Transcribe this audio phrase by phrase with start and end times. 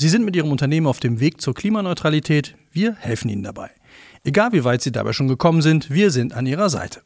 [0.00, 2.54] Sie sind mit Ihrem Unternehmen auf dem Weg zur Klimaneutralität.
[2.70, 3.68] Wir helfen Ihnen dabei.
[4.22, 7.02] Egal wie weit Sie dabei schon gekommen sind, wir sind an Ihrer Seite.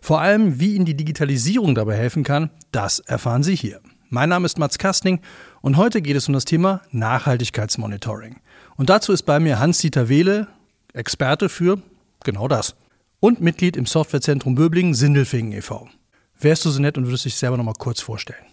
[0.00, 3.80] Vor allem, wie Ihnen die Digitalisierung dabei helfen kann, das erfahren Sie hier.
[4.08, 5.20] Mein Name ist Mats Kastning
[5.60, 8.40] und heute geht es um das Thema Nachhaltigkeitsmonitoring.
[8.74, 10.48] Und dazu ist bei mir Hans-Dieter Wehle,
[10.92, 11.80] Experte für
[12.24, 12.74] genau das
[13.20, 15.88] und Mitglied im Softwarezentrum Böblingen Sindelfingen e.V.
[16.40, 18.43] Wärst du so nett und würdest dich selber noch mal kurz vorstellen?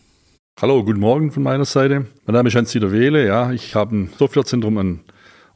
[0.62, 2.06] Hallo, guten Morgen von meiner Seite.
[2.28, 3.26] Mein Name ist Hans-Dieter Wehle.
[3.26, 5.00] Ja, ich habe ein Softwarezentrum, ein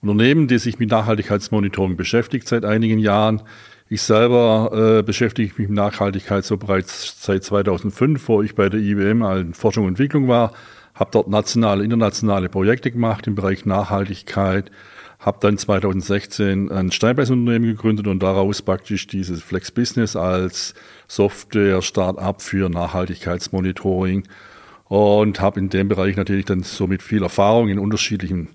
[0.02, 3.44] Unternehmen, das sich mit Nachhaltigkeitsmonitoring beschäftigt seit einigen Jahren.
[3.88, 8.80] Ich selber äh, beschäftige mich mit Nachhaltigkeit so bereits seit 2005, wo ich bei der
[8.80, 10.54] IBM in Forschung und Entwicklung war,
[10.96, 14.72] habe dort nationale, internationale Projekte gemacht im Bereich Nachhaltigkeit,
[15.20, 20.74] habe dann 2016 ein Steinbeißunternehmen gegründet und daraus praktisch dieses Flex Business als
[21.08, 24.24] Software-Startup für Nachhaltigkeitsmonitoring
[24.86, 28.50] und habe in dem Bereich natürlich dann somit viel Erfahrung in unterschiedlichen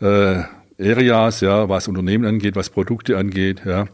[0.00, 0.42] äh,
[0.80, 3.86] Areas, ja, was Unternehmen angeht, was Produkte angeht, ja.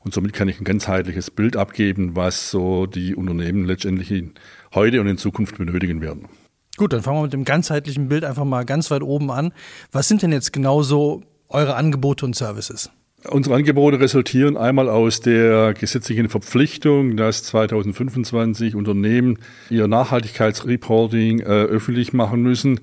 [0.00, 4.12] Und somit kann ich ein ganzheitliches Bild abgeben, was so die Unternehmen letztendlich
[4.72, 6.28] heute und in Zukunft benötigen werden.
[6.76, 9.52] Gut, dann fangen wir mit dem ganzheitlichen Bild einfach mal ganz weit oben an.
[9.90, 12.90] Was sind denn jetzt genau so eure Angebote und Services?
[13.24, 19.38] Unsere Angebote resultieren einmal aus der gesetzlichen Verpflichtung, dass 2025 Unternehmen
[19.70, 22.80] ihr Nachhaltigkeitsreporting äh, öffentlich machen müssen.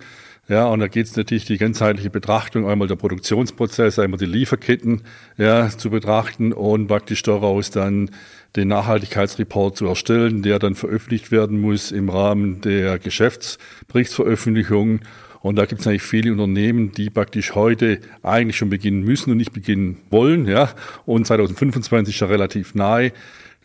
[0.50, 5.04] Ja, und da geht es natürlich die ganzheitliche Betrachtung, einmal der Produktionsprozess, einmal die Lieferketten
[5.38, 8.12] ja, zu betrachten und praktisch daraus dann
[8.58, 15.00] den Nachhaltigkeitsreport zu erstellen, der dann veröffentlicht werden muss im Rahmen der Geschäftsberichtsveröffentlichung
[15.44, 19.38] und da gibt es eigentlich viele Unternehmen, die praktisch heute eigentlich schon beginnen müssen und
[19.38, 20.48] nicht beginnen wollen.
[20.48, 20.70] Ja.
[21.06, 23.12] Und 2025 ist ja relativ nahe.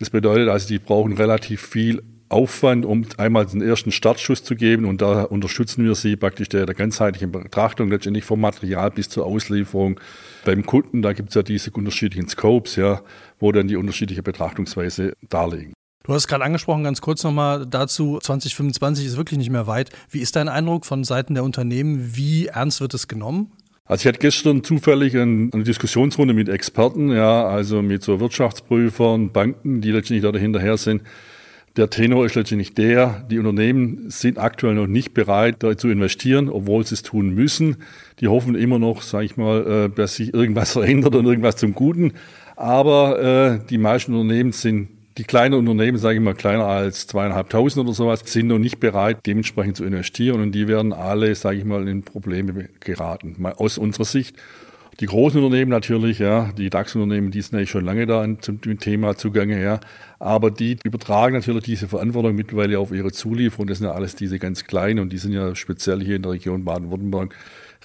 [0.01, 4.87] Das bedeutet also, die brauchen relativ viel Aufwand, um einmal den ersten Startschuss zu geben.
[4.87, 9.25] Und da unterstützen wir sie praktisch der, der ganzheitlichen Betrachtung, letztendlich vom Material bis zur
[9.25, 10.01] Auslieferung.
[10.45, 13.03] Beim Kunden, da gibt es ja diese unterschiedlichen Scopes, ja,
[13.39, 15.78] wo dann die unterschiedliche Betrachtungsweise darlegen.
[16.09, 19.91] Du hast gerade angesprochen, ganz kurz nochmal dazu, 2025 ist wirklich nicht mehr weit.
[20.09, 22.17] Wie ist dein Eindruck von Seiten der Unternehmen?
[22.17, 23.53] Wie ernst wird es genommen?
[23.85, 29.83] Also ich hatte gestern zufällig eine Diskussionsrunde mit Experten, ja, also mit so Wirtschaftsprüfern, Banken,
[29.83, 31.03] die letztendlich da dahinterher sind.
[31.77, 36.49] Der Tenor ist letztendlich der, die Unternehmen sind aktuell noch nicht bereit, da zu investieren,
[36.49, 37.77] obwohl sie es tun müssen.
[38.21, 41.75] Die hoffen immer noch, sage ich mal, äh, dass sich irgendwas verändert und irgendwas zum
[41.75, 42.15] Guten.
[42.57, 47.85] Aber äh, die meisten Unternehmen sind die kleinen Unternehmen, sage ich mal kleiner als zweieinhalbtausend
[47.85, 51.65] oder sowas, sind noch nicht bereit, dementsprechend zu investieren und die werden alle, sage ich
[51.65, 54.37] mal, in Probleme geraten, aus unserer Sicht.
[55.01, 59.17] Die großen Unternehmen natürlich, ja, die DAX-Unternehmen, die sind eigentlich schon lange da zum Thema
[59.17, 59.79] zugange, ja.
[60.19, 63.69] Aber die übertragen natürlich diese Verantwortung mittlerweile auf ihre Zulieferung.
[63.69, 66.33] Das sind ja alles diese ganz kleinen und die sind ja speziell hier in der
[66.33, 67.33] Region Baden-Württemberg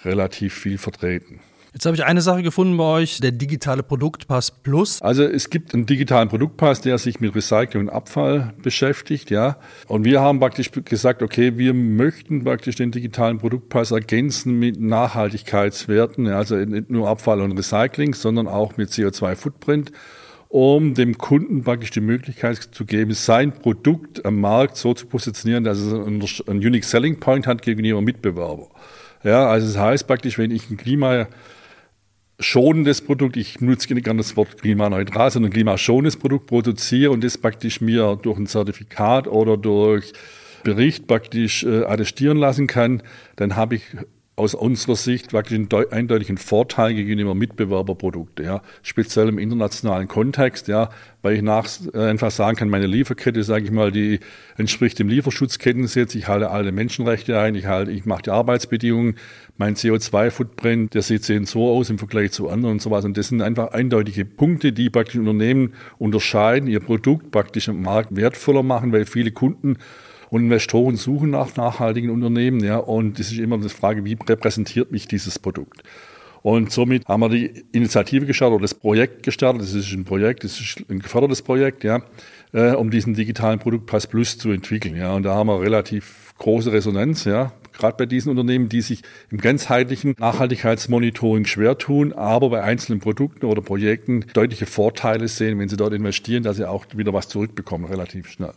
[0.03, 1.39] relativ viel vertreten.
[1.73, 5.01] Jetzt habe ich eine Sache gefunden bei euch, der digitale Produktpass Plus.
[5.01, 9.57] Also es gibt einen digitalen Produktpass, der sich mit Recycling und Abfall beschäftigt, ja.
[9.88, 16.28] Und wir haben praktisch gesagt, okay, wir möchten praktisch den digitalen Produktpass ergänzen mit Nachhaltigkeitswerten,
[16.28, 19.91] also nicht nur Abfall und Recycling, sondern auch mit CO2-Footprint
[20.50, 25.63] um dem Kunden praktisch die Möglichkeit zu geben, sein Produkt am Markt so zu positionieren,
[25.63, 26.22] dass es einen
[26.59, 28.67] Unique Selling Point hat gegenüber Mitbewerber.
[29.23, 31.28] Ja, also das heißt praktisch, wenn ich ein Klima
[32.39, 37.81] schonendes Produkt, ich nutze gerne das Wort klimaneutral, sondern klimaschonendes Produkt produziere und das praktisch
[37.81, 40.13] mir durch ein Zertifikat oder durch
[40.63, 43.03] Bericht praktisch äh, attestieren lassen kann,
[43.35, 43.83] dann habe ich
[44.35, 50.90] aus unserer Sicht wirklich einen eindeutigen Vorteil gegenüber Mitbewerberprodukten, ja, speziell im internationalen Kontext, ja,
[51.22, 54.19] weil ich nach, äh, einfach sagen kann, meine Lieferkette, sage ich mal, die
[54.58, 59.17] entspricht dem Lieferschutzkettengesetz, ich halte alle Menschenrechte ein, ich halte, ich mache die Arbeitsbedingungen,
[59.58, 63.05] mein CO2-Footprint, der sieht so aus im Vergleich zu anderen und sowas.
[63.05, 68.16] Und das sind einfach eindeutige Punkte, die praktisch Unternehmen unterscheiden, ihr Produkt praktisch am Markt
[68.16, 69.78] wertvoller machen, weil viele Kunden
[70.34, 72.64] und Investoren suchen nach nachhaltigen Unternehmen.
[72.64, 75.84] Ja, und das ist immer die Frage, wie repräsentiert mich dieses Produkt?
[76.41, 79.62] Und somit haben wir die Initiative gestartet oder das Projekt gestartet.
[79.62, 82.02] Das ist ein Projekt, das ist ein gefördertes Projekt, ja,
[82.52, 84.96] äh, um diesen digitalen Produktpass Plus zu entwickeln.
[84.96, 89.03] Ja, und da haben wir relativ große Resonanz, ja, gerade bei diesen Unternehmen, die sich
[89.30, 95.70] im ganzheitlichen Nachhaltigkeitsmonitoring schwer tun, aber bei einzelnen Produkten oder Projekten deutliche Vorteile sehen, wenn
[95.70, 98.53] sie dort investieren, dass sie auch wieder was zurückbekommen, relativ schnell.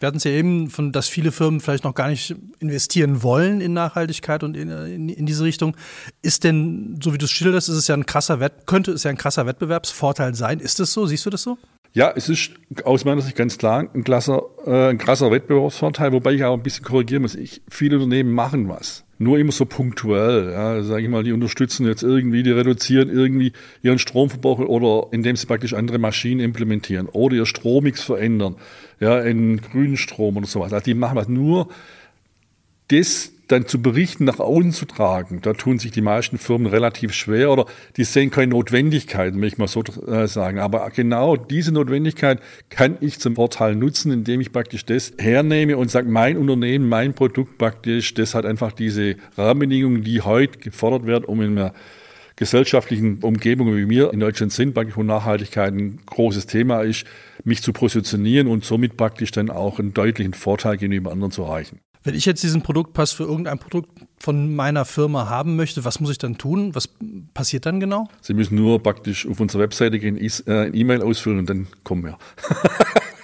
[0.00, 3.60] Wir hatten es ja eben von, dass viele Firmen vielleicht noch gar nicht investieren wollen
[3.60, 5.76] in Nachhaltigkeit und in, in, in diese Richtung.
[6.22, 9.02] Ist denn, so wie du es schilderst, ist es ja ein krasser Wett, könnte es
[9.02, 10.60] ja ein krasser Wettbewerbsvorteil sein?
[10.60, 11.06] Ist das so?
[11.06, 11.58] Siehst du das so?
[11.92, 12.52] Ja, es ist
[12.84, 16.62] aus meiner Sicht ganz klar ein, klasser, äh, ein krasser Wettbewerbsvorteil, wobei ich auch ein
[16.62, 17.34] bisschen korrigieren muss.
[17.34, 19.04] Ich, viele Unternehmen machen was.
[19.20, 23.52] Nur immer so punktuell, ja, sage ich mal, die unterstützen jetzt irgendwie, die reduzieren irgendwie
[23.82, 28.56] ihren Stromverbrauch oder indem sie praktisch andere Maschinen implementieren oder ihr Strommix verändern,
[29.00, 30.72] ja, in grünen Strom oder sowas.
[30.72, 31.28] Also die machen was.
[31.28, 31.68] Nur
[32.88, 37.14] das dann zu berichten, nach außen zu tragen, da tun sich die meisten Firmen relativ
[37.14, 37.66] schwer oder
[37.96, 40.58] die sehen keine Notwendigkeit, will ich mal so äh, sagen.
[40.58, 45.90] Aber genau diese Notwendigkeit kann ich zum Vorteil nutzen, indem ich praktisch das hernehme und
[45.90, 51.24] sage, mein Unternehmen, mein Produkt praktisch, das hat einfach diese Rahmenbedingungen, die heute gefordert werden,
[51.24, 51.72] um in einer
[52.36, 57.04] gesellschaftlichen Umgebung wie wir in Deutschland sind, praktisch wo Nachhaltigkeit ein großes Thema ist,
[57.44, 61.80] mich zu positionieren und somit praktisch dann auch einen deutlichen Vorteil gegenüber anderen zu erreichen.
[62.08, 66.10] Wenn ich jetzt diesen Produktpass für irgendein Produkt von meiner Firma haben möchte, was muss
[66.10, 66.74] ich dann tun?
[66.74, 66.88] Was
[67.34, 68.08] passiert dann genau?
[68.22, 72.16] Sie müssen nur praktisch auf unsere Webseite gehen, äh, E-Mail ausfüllen und dann kommen wir.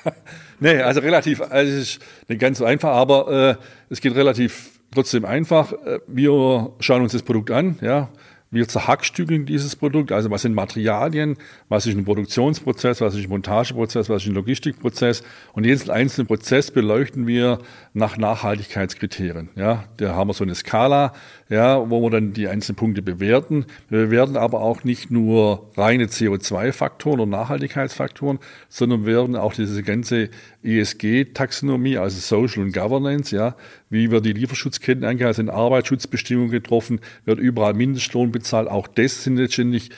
[0.61, 4.73] nee, also relativ, also es ist nicht ganz so einfach, aber äh, es geht relativ
[4.93, 5.73] trotzdem einfach.
[5.73, 8.11] Äh, wir schauen uns das Produkt an, ja,
[8.55, 11.37] wir zerhackstückeln dieses Produkt, also was sind Materialien,
[11.69, 15.23] was ist ein Produktionsprozess, was ist ein Montageprozess, was ist ein Logistikprozess
[15.53, 17.59] und jeden einzelnen Prozess beleuchten wir
[17.93, 19.51] nach Nachhaltigkeitskriterien.
[19.57, 21.13] Ja, da haben wir so eine Skala,
[21.49, 23.67] ja, wo wir dann die einzelnen Punkte bewerten.
[23.89, 29.83] Wir bewerten aber auch nicht nur reine CO2-Faktoren und Nachhaltigkeitsfaktoren, sondern wir werden auch diese
[29.83, 30.31] ganze
[30.63, 33.57] ESG-Taxonomie, also Social und Governance, ja,
[33.91, 38.44] wie wird die Lieferschutzketten angehalten, sind Arbeitsschutzbestimmungen getroffen, wird überall Mindestlohn bezahlt.
[38.53, 39.91] Auch das sind letztendlich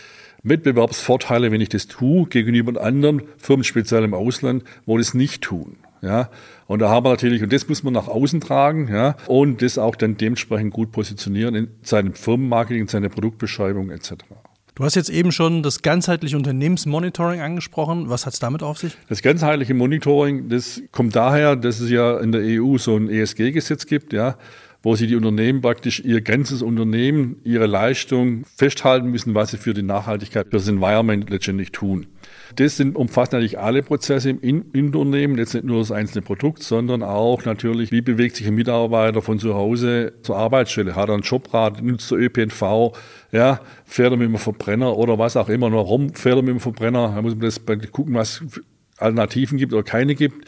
[0.42, 5.76] Wettbewerbsvorteile, wenn ich das tue, gegenüber anderen Firmen, speziell im Ausland, wo das nicht tun.
[6.02, 6.30] Ja,
[6.66, 9.78] und da haben wir natürlich, und das muss man nach außen tragen, ja, und das
[9.78, 14.12] auch dann dementsprechend gut positionieren in seinem Firmenmarketing, in seiner Produktbeschreibung etc.
[14.76, 18.10] Du hast jetzt eben schon das ganzheitliche Unternehmensmonitoring angesprochen.
[18.10, 18.94] Was hat es damit auf sich?
[19.08, 23.86] Das ganzheitliche Monitoring, das kommt daher, dass es ja in der EU so ein ESG-Gesetz
[23.86, 24.36] gibt, ja,
[24.86, 29.74] wo sie die Unternehmen praktisch ihr ganzes Unternehmen, ihre Leistung festhalten müssen, was sie für
[29.74, 32.06] die Nachhaltigkeit, für das Environment letztendlich tun.
[32.54, 36.62] Das sind, umfasst natürlich alle Prozesse im In Unternehmen, jetzt nicht nur das einzelne Produkt,
[36.62, 40.94] sondern auch natürlich, wie bewegt sich ein Mitarbeiter von zu Hause zur Arbeitsstelle?
[40.94, 42.96] Hat er einen Jobrad, nutzt er ÖPNV,
[43.32, 46.60] ja, fährt er mit dem Verbrenner oder was auch immer, warum fährt er mit dem
[46.60, 47.12] Verbrenner?
[47.12, 47.60] Da muss man das
[47.90, 48.40] gucken, was
[48.98, 50.46] Alternativen gibt oder keine gibt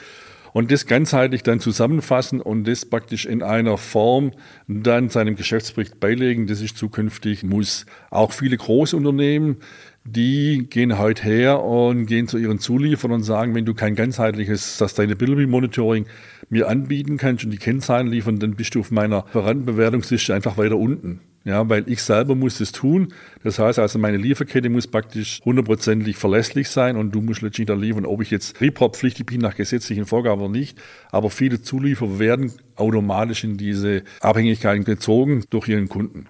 [0.59, 4.33] und das ganzheitlich dann zusammenfassen und das praktisch in einer Form
[4.67, 7.87] dann seinem Geschäftsbericht beilegen, das ist zukünftig muss.
[8.11, 9.59] Auch viele große Unternehmen,
[10.03, 14.79] die gehen heute her und gehen zu ihren Zulieferern und sagen, wenn du kein ganzheitliches
[14.79, 16.07] Sustainability Monitoring
[16.51, 20.77] mir anbieten kannst und die Kennzahlen liefern, dann bist du auf meiner Lieferantenbewertungsliste einfach weiter
[20.77, 21.21] unten.
[21.49, 23.15] Ja, weil ich selber muss das tun.
[23.43, 27.73] Das heißt also, meine Lieferkette muss praktisch hundertprozentig verlässlich sein und du musst letztlich da
[27.73, 30.77] liefern, ob ich jetzt Report-pflichtig bin nach gesetzlichen Vorgaben oder nicht.
[31.11, 36.27] Aber viele Zulieferer werden automatisch in diese Abhängigkeiten gezogen durch ihren Kunden.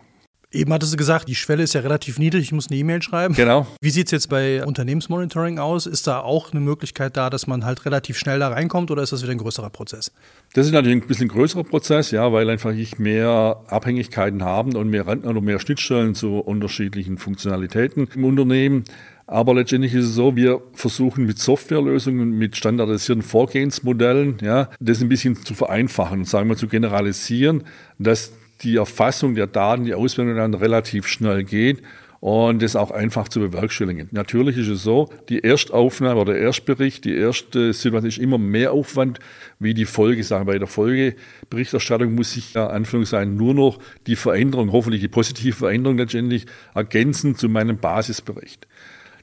[0.51, 3.35] Eben hattest du gesagt, die Schwelle ist ja relativ niedrig, ich muss eine E-Mail schreiben.
[3.35, 3.67] Genau.
[3.83, 5.85] Wie sieht es jetzt bei Unternehmensmonitoring aus?
[5.85, 9.13] Ist da auch eine Möglichkeit da, dass man halt relativ schnell da reinkommt oder ist
[9.13, 10.11] das wieder ein größerer Prozess?
[10.55, 14.89] Das ist natürlich ein bisschen größerer Prozess, ja, weil einfach ich mehr Abhängigkeiten haben und
[14.89, 18.85] mehr, oder mehr Schnittstellen zu unterschiedlichen Funktionalitäten im Unternehmen.
[19.27, 25.11] Aber letztendlich ist es so, wir versuchen mit Softwarelösungen, mit standardisierten Vorgehensmodellen, ja, das ein
[25.11, 27.65] bisschen zu vereinfachen und sagen wir zu generalisieren,
[27.99, 31.83] dass die Erfassung der Daten, die Auswertung dann relativ schnell geht
[32.21, 34.09] und das auch einfach zu bewerkstelligen.
[34.11, 38.73] Natürlich ist es so, die Erstaufnahme oder der Erstbericht, die erste Situation ist immer mehr
[38.73, 39.21] Aufwand
[39.61, 40.25] wie die Folge.
[40.25, 45.57] Sagen bei der Folgeberichterstattung muss sich ja Anführungszeichen nur noch die Veränderung, hoffentlich die positive
[45.57, 48.67] Veränderung letztendlich ergänzen zu meinem Basisbericht.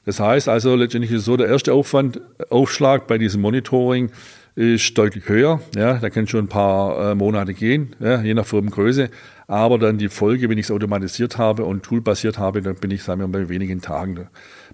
[0.06, 4.10] Das heißt also letztendlich ist es so, der erste Aufwand, Aufschlag bei diesem Monitoring
[4.56, 5.60] ist deutlich höher.
[5.76, 9.10] Ja, da kann schon ein paar äh, Monate gehen, ja, je nach Firmengröße.
[9.46, 13.04] Aber dann die Folge, wenn ich es automatisiert habe und toolbasiert habe, dann bin ich,
[13.04, 14.26] sagen wir mal, bei wenigen Tagen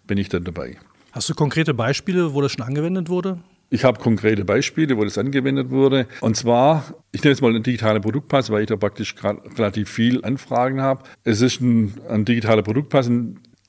[0.06, 0.78] bin ich dann dabei.
[1.10, 3.40] Hast du konkrete Beispiele, wo das schon angewendet wurde?
[3.68, 6.06] Ich habe konkrete Beispiele, wo das angewendet wurde.
[6.20, 9.14] Und zwar, ich nenne jetzt mal einen digitalen Produktpass, weil ich da praktisch
[9.56, 11.04] relativ viel Anfragen habe.
[11.24, 13.10] Es ist ein, ein digitaler Produktpass,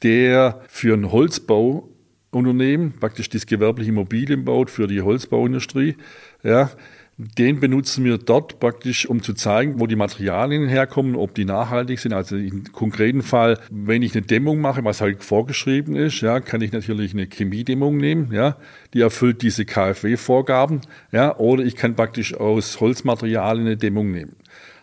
[0.03, 1.89] der für einen Holzbau
[2.33, 5.95] Unternehmen, praktisch das gewerbliche Immobilien baut für die Holzbauindustrie,
[6.43, 6.71] ja,
[7.15, 11.99] Den benutzen wir dort praktisch, um zu zeigen, wo die Materialien herkommen, ob die nachhaltig
[11.99, 12.11] sind.
[12.11, 16.61] Also im konkreten Fall, wenn ich eine Dämmung mache, was halt vorgeschrieben ist, ja, kann
[16.61, 18.57] ich natürlich eine Chemiedämmung nehmen, ja,
[18.95, 24.35] die erfüllt diese KfW-Vorgaben, ja, oder ich kann praktisch aus Holzmaterialien eine Dämmung nehmen.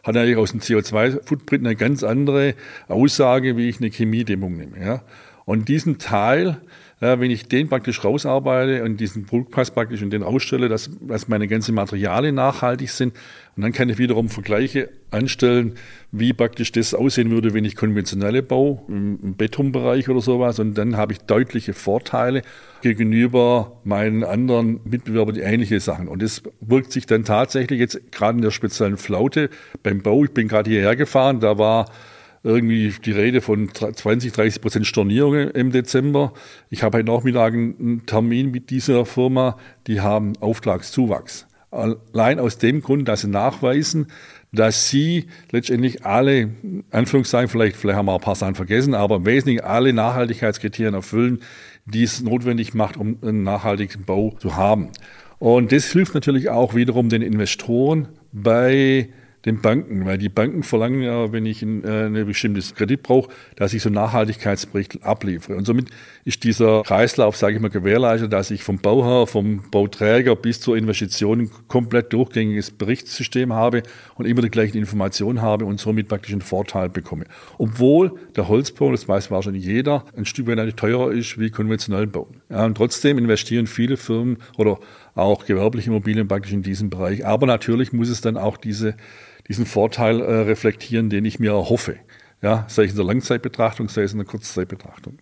[0.04, 2.54] Hat natürlich aus dem CO2-Footprint eine ganz andere
[2.86, 5.02] Aussage, wie ich eine Chemiedämmung nehme, ja.
[5.50, 6.58] Und diesen Teil,
[7.00, 11.26] ja, wenn ich den praktisch rausarbeite und diesen Produktpass praktisch und den ausstelle, dass, dass
[11.26, 13.14] meine ganzen Materialien nachhaltig sind,
[13.56, 15.74] und dann kann ich wiederum Vergleiche anstellen,
[16.12, 20.60] wie praktisch das aussehen würde, wenn ich konventionelle baue, im, im Betonbereich oder sowas.
[20.60, 22.42] Und dann habe ich deutliche Vorteile
[22.82, 26.06] gegenüber meinen anderen Mitbewerbern, die ähnliche Sachen.
[26.06, 29.50] Und das wirkt sich dann tatsächlich jetzt gerade in der speziellen Flaute
[29.82, 30.22] beim Bau.
[30.22, 31.86] Ich bin gerade hierher gefahren, da war
[32.42, 36.32] irgendwie die Rede von 20, 30 Prozent Stornierung im Dezember.
[36.70, 41.46] Ich habe heute Nachmittag einen Termin mit dieser Firma, die haben Auftragszuwachs.
[41.70, 44.08] Allein aus dem Grund, dass sie nachweisen,
[44.52, 46.50] dass sie letztendlich alle,
[46.90, 51.40] Anführungszeichen, vielleicht, vielleicht haben wir ein paar Sachen vergessen, aber im Wesentlichen alle Nachhaltigkeitskriterien erfüllen,
[51.84, 54.88] die es notwendig macht, um einen nachhaltigen Bau zu haben.
[55.38, 59.08] Und das hilft natürlich auch wiederum den Investoren bei
[59.44, 63.30] den Banken, weil die Banken verlangen ja, wenn ich ein, äh, ein bestimmtes Kredit brauche,
[63.56, 65.56] dass ich so einen Nachhaltigkeitsbericht abliefere.
[65.56, 65.88] Und somit
[66.24, 70.76] ist dieser Kreislauf, sage ich mal, gewährleistet, dass ich vom Bauherr, vom Bauträger bis zur
[70.76, 73.82] Investition ein komplett durchgängiges Berichtssystem habe
[74.16, 77.24] und immer die gleichen Informationen habe und somit praktisch einen Vorteil bekomme.
[77.56, 82.42] Obwohl der Holzbau, das weiß wahrscheinlich jeder, ein Stück weit teurer ist wie konventionell bauen.
[82.50, 84.78] Ja, und trotzdem investieren viele Firmen oder
[85.14, 87.26] auch gewerbliche Immobilien praktisch in diesem Bereich.
[87.26, 88.94] Aber natürlich muss es dann auch diese
[89.50, 91.96] diesen Vorteil äh, reflektieren, den ich mir erhoffe.
[92.40, 95.18] Ja, sei es in der Langzeitbetrachtung, sei es in der Kurzzeitbetrachtung.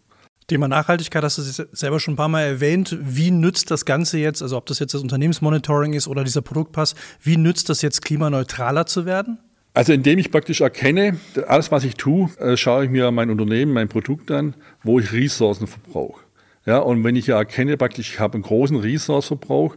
[0.47, 1.43] Thema Nachhaltigkeit hast du
[1.73, 2.97] selber schon ein paar Mal erwähnt.
[3.01, 6.95] Wie nützt das Ganze jetzt, also ob das jetzt das Unternehmensmonitoring ist oder dieser Produktpass,
[7.23, 9.39] wie nützt das jetzt klimaneutraler zu werden?
[9.73, 13.73] Also indem ich praktisch erkenne, alles was ich tue, äh, schaue ich mir mein Unternehmen,
[13.73, 16.23] mein Produkt an, wo ich Ressourcen verbrauche.
[16.67, 19.77] Ja, und wenn ich ja erkenne, praktisch, ich habe einen großen Ressourceverbrauch,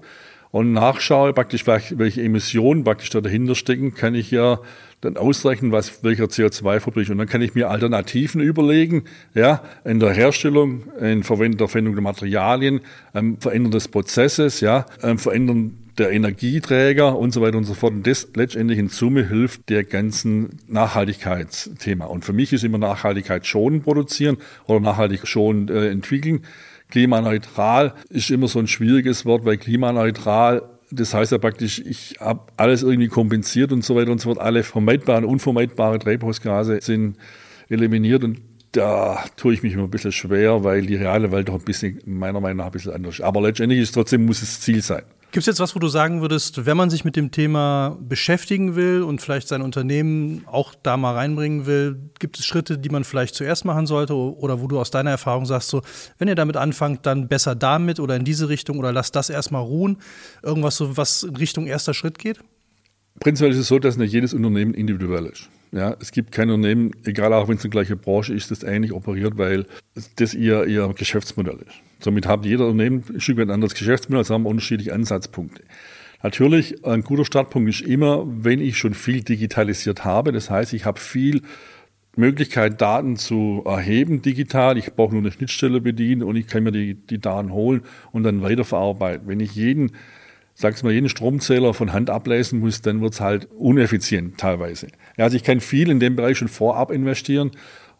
[0.51, 4.59] und nachschaue, praktisch, welche Emissionen praktisch da dahinter stecken, kann ich ja
[4.99, 7.09] dann ausrechnen, was, welcher CO2-Verbrauch.
[7.09, 12.03] Und dann kann ich mir Alternativen überlegen, ja, in der Herstellung, in der Verwendung der
[12.03, 12.81] Materialien,
[13.15, 17.93] ähm, Verändern des Prozesses, ja, ähm, Verändern der Energieträger und so weiter und so fort.
[17.93, 22.05] Und das letztendlich in Summe hilft der ganzen Nachhaltigkeitsthema.
[22.05, 26.41] Und für mich ist immer Nachhaltigkeit schon produzieren oder nachhaltig schon äh, entwickeln.
[26.91, 32.41] Klimaneutral ist immer so ein schwieriges Wort, weil klimaneutral das heißt ja praktisch, ich habe
[32.57, 34.39] alles irgendwie kompensiert und so weiter und so fort.
[34.39, 37.17] Alle vermeidbaren, unvermeidbare Treibhausgase sind
[37.69, 38.41] eliminiert und
[38.73, 42.01] da tue ich mich immer ein bisschen schwer, weil die reale Welt doch ein bisschen,
[42.05, 43.21] meiner Meinung nach, ein bisschen anders ist.
[43.21, 45.03] Aber letztendlich ist trotzdem muss es Ziel sein.
[45.31, 48.75] Gibt es jetzt was, wo du sagen würdest, wenn man sich mit dem Thema beschäftigen
[48.75, 53.05] will und vielleicht sein Unternehmen auch da mal reinbringen will, gibt es Schritte, die man
[53.05, 55.83] vielleicht zuerst machen sollte oder wo du aus deiner Erfahrung sagst, so,
[56.17, 59.61] wenn ihr damit anfangt, dann besser damit oder in diese Richtung oder lasst das erstmal
[59.61, 59.99] ruhen?
[60.43, 62.39] Irgendwas, so, was in Richtung erster Schritt geht?
[63.21, 65.49] Prinzipiell ist es so, dass nicht jedes Unternehmen individuell ist.
[65.71, 68.91] Ja, es gibt kein Unternehmen, egal auch wenn es eine gleiche Branche ist, das ähnlich
[68.91, 69.65] operiert, weil
[70.17, 71.79] das ihr, ihr Geschäftsmodell ist.
[72.03, 75.63] Somit hat jeder Unternehmen ein Stück weit ein anderes Geschäftsmodell, also haben unterschiedliche Ansatzpunkte.
[76.23, 80.31] Natürlich, ein guter Startpunkt ist immer, wenn ich schon viel digitalisiert habe.
[80.31, 81.41] Das heißt, ich habe viel
[82.15, 84.77] Möglichkeit, Daten zu erheben digital.
[84.77, 88.23] Ich brauche nur eine Schnittstelle bedienen und ich kann mir die, die Daten holen und
[88.23, 89.27] dann weiterverarbeiten.
[89.27, 89.93] Wenn ich jeden
[90.53, 94.87] sag's mal, jeden Stromzähler von Hand ablesen muss, dann wird's halt uneffizient teilweise.
[95.17, 97.51] Ja, also ich kann viel in dem Bereich schon vorab investieren,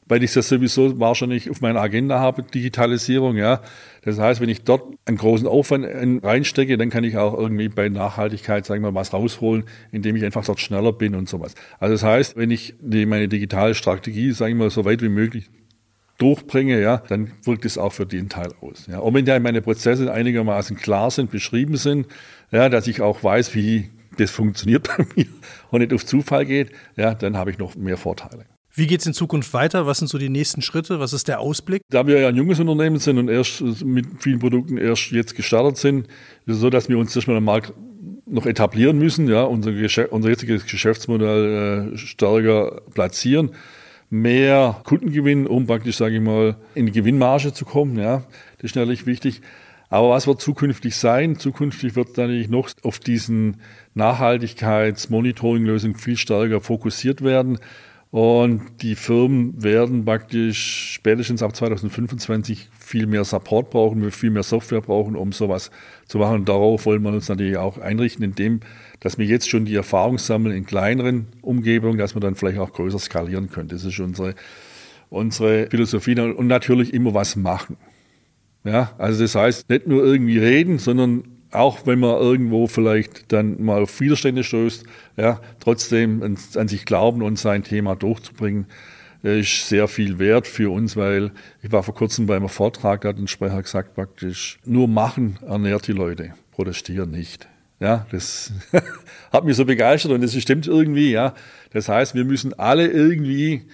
[0.08, 3.62] weil ich das sowieso wahrscheinlich auf meiner Agenda habe, Digitalisierung, ja.
[4.04, 5.86] Das heißt, wenn ich dort einen großen Aufwand
[6.24, 10.26] reinstecke, dann kann ich auch irgendwie bei Nachhaltigkeit, sagen wir mal, was rausholen, indem ich
[10.26, 11.56] einfach dort schneller bin und sowas.
[11.80, 15.50] Also das heißt, wenn ich meine digitale Strategie, sagen wir mal, so weit wie möglich
[16.22, 18.88] durchbringe, ja, dann wirkt es auch für den Teil aus.
[18.88, 19.00] Ja.
[19.00, 22.08] Und wenn ja meine Prozesse einigermaßen klar sind, beschrieben sind,
[22.52, 25.26] ja, dass ich auch weiß, wie das funktioniert bei mir
[25.72, 28.46] und nicht auf Zufall geht, ja, dann habe ich noch mehr Vorteile.
[28.74, 29.86] Wie geht es in Zukunft weiter?
[29.86, 31.00] Was sind so die nächsten Schritte?
[31.00, 31.82] Was ist der Ausblick?
[31.90, 35.78] Da wir ja ein junges Unternehmen sind und erst mit vielen Produkten erst jetzt gestartet
[35.78, 36.08] sind,
[36.46, 37.74] ist es so, dass wir uns erstmal am Markt
[38.26, 39.74] noch etablieren müssen, ja, unser,
[40.14, 43.52] unser jetziges Geschäftsmodell äh, stärker platzieren
[44.12, 47.98] mehr Kunden gewinnen, um praktisch, sage ich mal, in die Gewinnmarge zu kommen.
[47.98, 48.18] Ja,
[48.58, 49.42] das ist natürlich wichtig.
[49.90, 51.38] Aber was wird zukünftig sein?
[51.38, 53.58] Zukünftig wird natürlich noch auf diesen
[53.96, 57.58] Nachhaltigkeitsmonitoring-Lösungen viel stärker fokussiert werden,
[58.12, 64.82] Und die Firmen werden praktisch spätestens ab 2025 viel mehr Support brauchen, viel mehr Software
[64.82, 65.72] brauchen, um sowas
[66.08, 66.36] zu machen.
[66.36, 68.60] Und darauf wollen wir uns natürlich auch einrichten, indem,
[69.02, 72.72] dass wir jetzt schon die Erfahrung sammeln in kleineren Umgebungen, dass man dann vielleicht auch
[72.72, 73.68] größer skalieren können.
[73.68, 74.36] Das ist unsere,
[75.10, 77.76] unsere Philosophie und natürlich immer was machen.
[78.64, 83.62] Ja, also das heißt, nicht nur irgendwie reden, sondern auch wenn man irgendwo vielleicht dann
[83.62, 84.86] mal auf Widerstände stößt,
[85.18, 88.68] ja, trotzdem an, an sich glauben und sein Thema durchzubringen,
[89.24, 91.32] ist sehr viel wert für uns, weil
[91.62, 95.38] ich war vor kurzem bei einem Vortrag, da hat ein Sprecher gesagt praktisch, nur machen
[95.46, 97.48] ernährt die Leute, protestieren nicht.
[97.82, 98.54] Ja, das
[99.34, 101.34] hat mich so begeistert und das stimmt irgendwie, ja.
[101.74, 103.68] Das heißt, wir müssen alle irgendwie,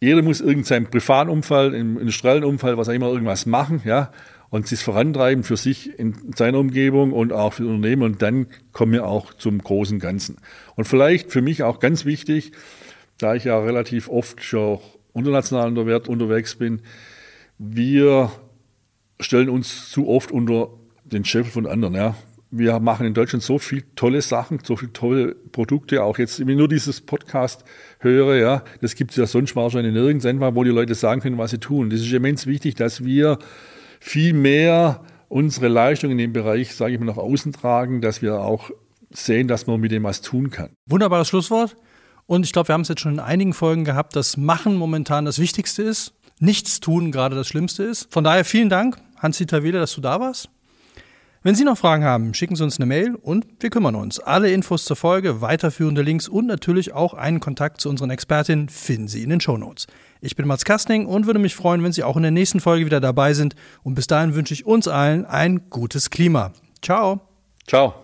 [0.00, 4.12] jeder muss irgendein privaten Umfall, im industriellen Umfall, was auch immer, irgendwas machen, ja
[4.52, 8.92] und sich vorantreiben für sich in seiner Umgebung und auch für Unternehmen und dann kommen
[8.92, 10.36] wir auch zum großen Ganzen.
[10.76, 12.52] Und vielleicht für mich auch ganz wichtig,
[13.16, 16.82] da ich ja relativ oft schon auch international unterwegs bin,
[17.56, 18.30] wir
[19.20, 20.68] stellen uns zu oft unter
[21.02, 21.94] den Scheffel von anderen.
[21.94, 22.14] Ja.
[22.54, 26.50] Wir machen in Deutschland so viele tolle Sachen, so viele tolle Produkte, auch jetzt, wenn
[26.50, 27.64] ich nur dieses Podcast
[27.98, 31.52] höre, ja, das gibt es ja sonst wahrscheinlich nirgends, wo die Leute sagen können, was
[31.52, 31.88] sie tun.
[31.88, 33.38] Das ist immens wichtig, dass wir
[34.00, 38.40] viel mehr unsere Leistung in dem Bereich, sage ich mal, nach außen tragen, dass wir
[38.40, 38.70] auch
[39.10, 40.68] sehen, dass man mit dem was tun kann.
[40.86, 41.74] Wunderbares Schlusswort.
[42.26, 45.24] Und ich glaube, wir haben es jetzt schon in einigen Folgen gehabt, dass Machen momentan
[45.24, 48.12] das Wichtigste ist, nichts tun gerade das Schlimmste ist.
[48.12, 50.50] Von daher vielen Dank, Hans-Dieter Wede, dass du da warst.
[51.44, 54.20] Wenn Sie noch Fragen haben, schicken Sie uns eine Mail und wir kümmern uns.
[54.20, 59.08] Alle Infos zur Folge, weiterführende Links und natürlich auch einen Kontakt zu unseren Expertinnen finden
[59.08, 59.88] Sie in den Show Notes.
[60.20, 62.86] Ich bin Mats Kastning und würde mich freuen, wenn Sie auch in der nächsten Folge
[62.86, 63.56] wieder dabei sind.
[63.82, 66.52] Und bis dahin wünsche ich uns allen ein gutes Klima.
[66.80, 67.22] Ciao.
[67.66, 67.94] Ciao.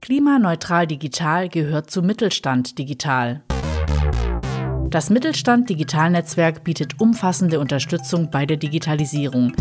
[0.00, 3.42] Klimaneutral Digital gehört zu Mittelstand Digital.
[4.90, 9.52] Das Mittelstand Digitalnetzwerk bietet umfassende Unterstützung bei der Digitalisierung.